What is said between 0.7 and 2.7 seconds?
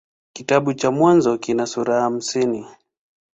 cha Mwanzo kina sura hamsini.